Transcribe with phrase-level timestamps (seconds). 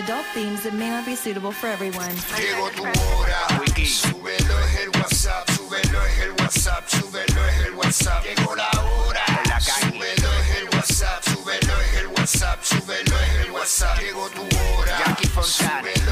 [0.00, 2.14] adult themes that may not be suitable for everyone.
[2.36, 3.40] Llegó tu hora.
[3.84, 8.24] Súbelo es el WhatsApp, súbelo es el WhatsApp, súbelo es el WhatsApp.
[8.24, 9.24] Llegó la hora.
[9.60, 14.00] Súbelo es el WhatsApp, súbelo es el WhatsApp, súbelo es el WhatsApp.
[14.00, 15.16] Llegó tu hora.
[15.42, 16.09] Súbelo es el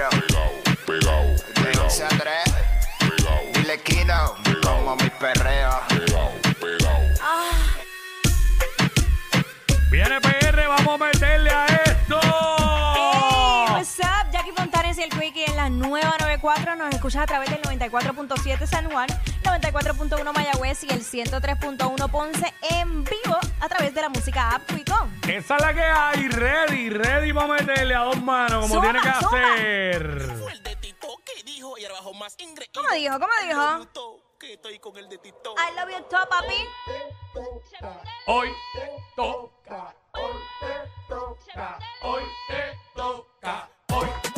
[0.00, 0.20] 94.
[0.20, 0.50] Pegao,
[0.86, 1.26] pegao,
[1.62, 2.20] De 11 a 3.
[3.00, 4.34] pegao, Dile Kino.
[4.62, 5.70] Como mi perreo.
[5.88, 7.00] pegao, pegao.
[9.90, 12.18] Viene PR, vamos a meterle a esto.
[12.94, 14.30] Hey, what's up?
[14.32, 16.76] Jackie Fontanes y el Quickie en la nueva 94.
[16.76, 19.08] Nos escuchas a través del 94.7 San Juan,
[19.42, 25.20] 94.1 Mayagüez y el 103.1 Ponce en vivo a través de la música app Quicón.
[25.28, 29.00] Esa es la que hay, ready, ready para meterle a dos manos, como Zumba, tiene
[29.00, 29.52] que zumba.
[29.54, 30.36] hacer.
[30.38, 31.82] Fue el de Tito que dijo y
[32.18, 32.36] más.
[32.74, 33.18] ¿Cómo dijo?
[33.18, 33.88] ¿Cómo dijo?
[34.38, 35.54] Que estoy con el de Tito.
[35.56, 36.66] I love you, top papi.
[38.26, 44.29] Hoy te toca, hoy te toca, hoy te toca, hoy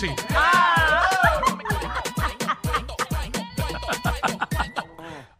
[0.00, 0.14] que Pierluisi.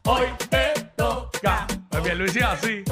[0.04, 1.66] Hoy te toca.
[1.90, 2.84] Pues Pierluisi es así.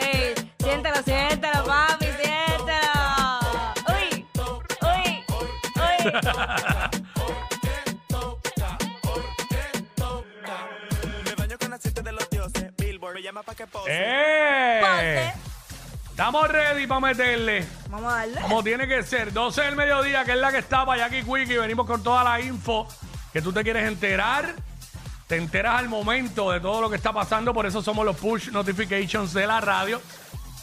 [0.00, 3.40] Hey, siéntelo, siéntelo, papi, siéntelo.
[3.88, 4.26] Uy,
[4.82, 5.24] uy,
[5.76, 5.96] uy.
[11.24, 12.72] Me baño con aceite de los dioses.
[12.76, 13.90] Billboard me llama pa' que pose.
[13.90, 14.80] ¡Eh!
[14.80, 15.51] Ponte.
[16.12, 17.66] Estamos ready para meterle.
[17.88, 18.40] Vamos a darle.
[18.42, 19.32] Como tiene que ser.
[19.32, 21.56] 12 del mediodía, que es la que está para Jackie Quickie.
[21.56, 22.86] Venimos con toda la info
[23.32, 24.54] que tú te quieres enterar.
[25.26, 27.54] Te enteras al momento de todo lo que está pasando.
[27.54, 30.02] Por eso somos los push notifications de la radio.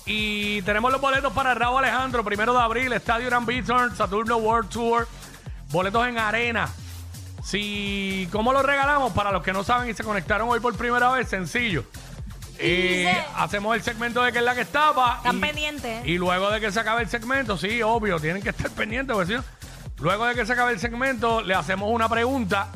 [0.06, 4.70] Y tenemos los boletos para Raúl Alejandro, primero de abril, Estadio Gran Bithorn, Saturno World
[4.70, 5.08] Tour.
[5.72, 6.70] Boletos en arena.
[7.44, 9.14] Si, ¿Cómo los regalamos?
[9.14, 11.86] Para los que no saben y se conectaron hoy por primera vez, sencillo.
[12.68, 15.16] Dice- hacemos el segmento de que es la que estaba.
[15.18, 16.06] Están y- pendientes.
[16.06, 19.28] y luego de que se acabe el segmento, sí, obvio, tienen que estar pendientes, porque
[19.34, 19.44] si no,
[20.00, 22.68] luego de que se acabe el segmento, le hacemos una pregunta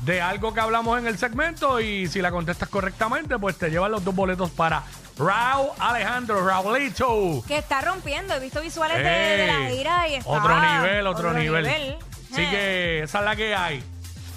[0.00, 3.90] de algo que hablamos en el segmento y si la contestas correctamente, pues te llevan
[3.92, 4.82] los dos boletos para
[5.18, 7.42] Raúl Alejandro, Raulito.
[7.48, 8.34] Que está rompiendo.
[8.34, 10.30] He visto visuales de, de la gira y está.
[10.30, 11.66] Otro nivel, otro, nivel.
[11.66, 12.48] Así Eh.
[12.50, 13.82] que esa es la que hay.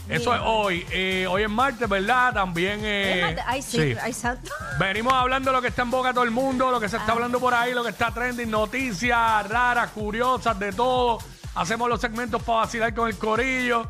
[0.10, 0.86] Eso es hoy.
[0.92, 2.34] Eh, hoy es martes, ¿verdad?
[2.34, 2.80] También.
[2.84, 4.52] eh, Ay, sí, ay, santo.
[4.80, 6.98] Venimos hablando de lo que está en boca de todo el mundo, lo que se
[6.98, 11.20] está hablando por ahí, lo que está trending, noticias raras, curiosas, de todo.
[11.56, 13.90] Hacemos los segmentos para vacilar con el corillo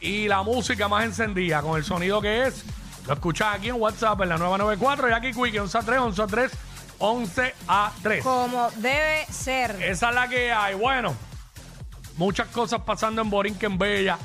[0.00, 2.64] y la música más encendida, con el sonido que es.
[3.06, 6.22] Lo escuchás aquí en WhatsApp en la 994 y aquí Quick 11 a 3, 11
[6.22, 6.52] a 3,
[6.98, 8.22] 11 a 3.
[8.22, 9.70] Como debe ser.
[9.82, 10.74] Esa es la que hay.
[10.74, 11.14] Bueno,
[12.16, 14.18] muchas cosas pasando en Borinquen Bella.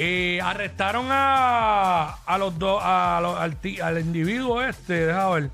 [0.00, 5.50] Eh, arrestaron a, a los dos, a los- al, ti- al individuo este, deja ver.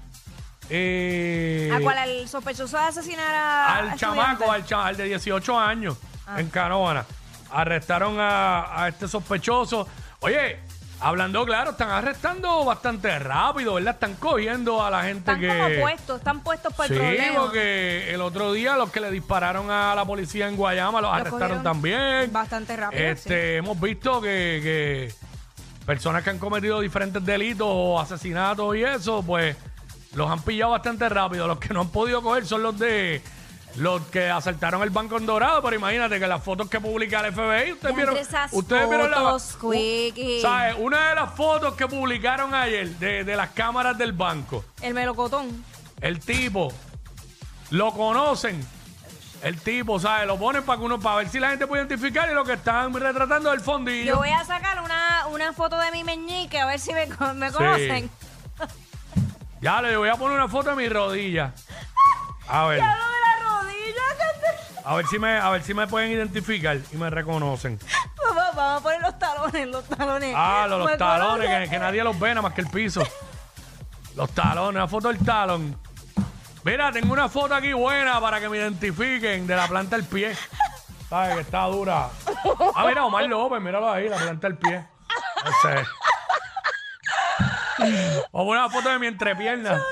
[0.71, 1.99] Eh, ¿A cuál?
[1.99, 3.77] ¿Al sospechoso de asesinar a.
[3.79, 4.49] al a chamaco, estudiantes?
[4.51, 5.97] al, cha- al de 18 años,
[6.27, 6.41] Ah.
[6.41, 7.05] en Canóvana.
[7.51, 9.87] Arrestaron a, a este sospechoso.
[10.21, 10.59] Oye,
[11.01, 13.95] hablando claro, están arrestando bastante rápido, ¿verdad?
[13.95, 15.49] Están cogiendo a la gente Están que.
[15.49, 17.41] como puestos, están puestos por el Sí, problema.
[17.41, 21.21] porque el otro día los que le dispararon a la policía en Guayama los, Los
[21.21, 22.33] arrestaron cogieron también.
[22.33, 25.15] bastante rápido, Este, hemos visto que, que
[25.85, 29.57] personas que han cometido diferentes delitos o asesinatos y eso, pues
[30.15, 31.47] los han pillado bastante rápido.
[31.47, 33.21] Los que no han podido coger son los de
[33.77, 37.33] los que asaltaron el banco en Dorado, pero imagínate que las fotos que publica el
[37.33, 39.39] FBI, ustedes vieron, esas ustedes vieron la u-.
[40.41, 40.77] ¿sabes?
[40.79, 44.65] Una de las fotos que publicaron ayer de, de las cámaras del banco.
[44.81, 45.65] El melocotón.
[46.01, 46.73] El tipo,
[47.71, 48.65] lo conocen.
[49.43, 50.27] El tipo, ¿sabes?
[50.27, 52.55] Lo ponen para que uno, para ver si la gente puede identificar y lo que
[52.55, 54.15] están retratando es el fondillo.
[54.15, 57.53] Yo voy a sacar una, una foto de mi meñique a ver si me, me
[57.53, 58.11] conocen.
[59.61, 61.53] Ya le voy a poner una foto de mi rodilla.
[62.49, 64.03] A ver, Ya lo de la rodilla.
[64.85, 67.79] A ver si me, a ver si me pueden identificar y me reconocen.
[68.17, 70.35] Vamos, vamos a poner los talones, los talones.
[70.37, 73.03] Ah, los, los talones, que, nadie los ve nada más que el piso.
[74.17, 75.77] Los talones, una foto del talón.
[76.65, 80.35] Mira, tengo una foto aquí buena para que me identifiquen de la planta del pie.
[81.09, 81.35] ¿Sabes?
[81.35, 82.09] Que está dura.
[82.75, 84.87] Ah, mira, Omar López, míralo ahí, la planta del pie.
[85.45, 85.85] Ese.
[88.33, 89.83] O una foto de mi entrepierna.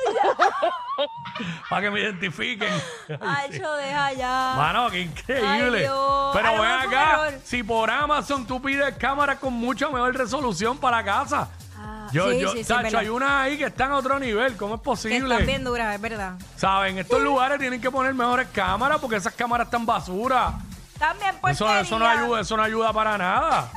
[1.68, 2.72] Para que me identifiquen.
[3.20, 4.54] Ay, yo deja ya.
[4.56, 5.78] Mano, qué increíble.
[5.78, 6.30] Ay, Dios.
[6.34, 11.02] Pero lo ven acá, si por Amazon tú pides cámaras con mucha mejor resolución para
[11.04, 11.48] casa.
[11.78, 14.56] Ah, Yo, sí, yo, sí, Sacho, hay unas ahí que están a otro nivel.
[14.56, 15.34] ¿Cómo es Que posible?
[15.34, 16.34] están bien duras, es verdad.
[16.56, 16.98] ¿Saben?
[16.98, 20.54] Estos lugares tienen que poner mejores cámaras porque esas cámaras están basura.
[20.98, 23.68] También Eso, eso no ayuda, eso no ayuda para nada.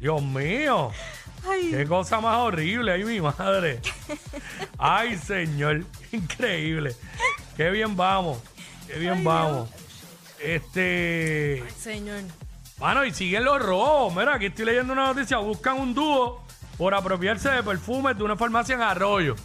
[0.00, 0.90] Dios mío.
[1.70, 3.80] Qué cosa más horrible, ay mi madre.
[4.78, 6.94] Ay, señor, increíble.
[7.56, 8.38] Qué bien vamos.
[8.86, 9.68] Qué bien vamos.
[10.40, 12.20] Este, Señor.
[12.78, 14.14] bueno, y siguen los robos.
[14.14, 15.38] Mira, aquí estoy leyendo una noticia.
[15.38, 16.44] Buscan un dúo
[16.76, 19.36] por apropiarse de perfumes de una farmacia en Arroyo.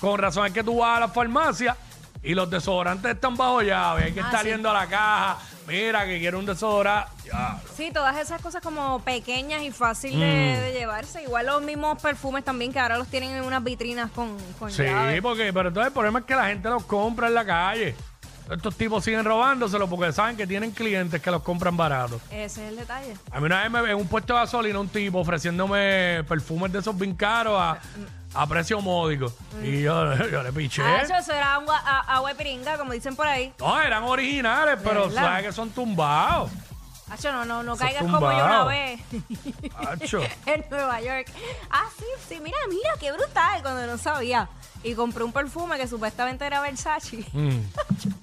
[0.00, 1.76] Con razón es que tú vas a la farmacia
[2.22, 4.04] y los desodorantes están bajo llave.
[4.04, 4.48] Hay que Ah, estar sí.
[4.48, 5.38] yendo a la caja.
[5.68, 7.10] Mira, que quiero un desodorante.
[7.26, 7.60] Ya.
[7.76, 10.20] Sí, todas esas cosas como pequeñas y fácil Mm.
[10.20, 11.22] de, llevarse.
[11.22, 14.82] Igual los mismos perfumes también que ahora los tienen en unas vitrinas con, con Sí,
[14.84, 15.20] llave.
[15.22, 17.94] porque, pero entonces el problema es que la gente los compra en la calle.
[18.50, 22.22] Estos tipos siguen robándoselo porque saben que tienen clientes que los compran baratos.
[22.30, 23.14] Ese es el detalle.
[23.30, 26.72] A mí una vez me ve en un puesto de gasolina un tipo ofreciéndome perfumes
[26.72, 27.78] de esos bien caros a,
[28.34, 29.30] a precio módico.
[29.62, 30.82] Y yo, yo le piché.
[30.82, 33.52] Ah, eso, eso era agua, a- agua de piringa, como dicen por ahí.
[33.58, 35.22] No, eran originales, pero verdad?
[35.24, 36.50] sabes que son tumbados.
[37.10, 39.00] Hacho, no, no, no Eso caigas como yo una vez
[39.76, 40.20] Hacho.
[40.46, 41.26] en Nueva York.
[41.70, 44.48] Ah, sí, sí, mira, mira, qué brutal, cuando no sabía.
[44.84, 47.24] Y compré un perfume que supuestamente era Versace.
[47.32, 47.58] Mm.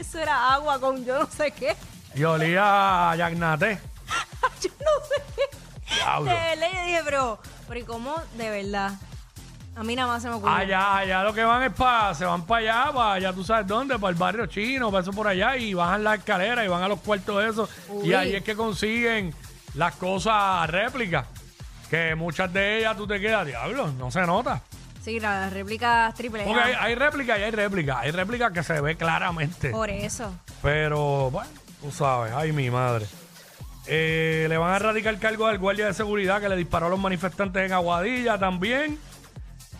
[0.00, 1.76] Eso era agua con yo no sé qué.
[2.14, 3.78] Y olía a Yagnate.
[4.62, 5.94] Yo no sé qué.
[5.94, 6.30] Diablo.
[6.30, 7.38] De verdad, yo dije, pero,
[7.68, 8.92] pero ¿y cómo de verdad?
[9.76, 10.56] A mí nada más se me ocurrió.
[10.56, 13.66] Allá, allá lo que van es para, se van para allá, para allá tú sabes
[13.66, 16.82] dónde, para el barrio chino, para eso por allá, y bajan la escalera y van
[16.82, 17.70] a los cuartos esos.
[18.02, 18.14] Y Uy.
[18.14, 19.34] ahí es que consiguen
[19.74, 21.26] las cosas réplicas.
[21.90, 24.62] Que muchas de ellas tú te quedas, diablo, no se nota.
[25.02, 26.46] Sí, las réplicas triple A.
[26.46, 27.96] Porque hay, hay réplicas y hay réplicas.
[28.00, 29.70] Hay réplicas que se ve claramente.
[29.70, 30.32] Por eso.
[30.62, 31.50] Pero, bueno,
[31.80, 33.06] tú sabes, ay mi madre.
[33.86, 36.98] Eh, le van a radicar cargo al guardia de seguridad que le disparó a los
[36.98, 38.98] manifestantes en Aguadilla también.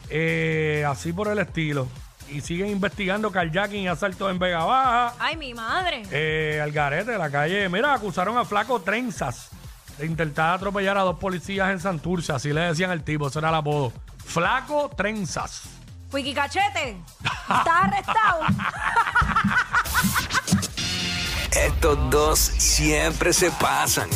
[0.09, 1.87] Eh, así por el estilo.
[2.29, 5.15] Y siguen investigando carjacking y asaltos en Vega Baja.
[5.19, 6.03] Ay, mi madre.
[6.11, 7.69] Eh, Algarete, la calle.
[7.69, 9.51] Mira, acusaron a Flaco Trenzas
[9.99, 12.33] de intentar atropellar a dos policías en Santurce.
[12.33, 13.93] Así le decían al tipo, ese era el apodo.
[14.25, 15.63] Flaco Trenzas.
[16.13, 16.97] Wiki Cachete.
[17.23, 18.41] Estás arrestado.
[21.53, 24.09] Estos dos siempre se pasan.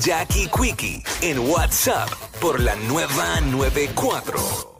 [0.00, 2.08] Jackie Quickie en WhatsApp
[2.40, 4.71] por la nueva 94.